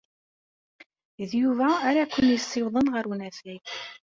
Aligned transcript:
D 1.29 1.31
Yuba 1.41 1.67
ara 1.87 2.11
ken-yessiwḍen 2.13 2.87
ɣer 2.93 3.05
unafag. 3.11 3.63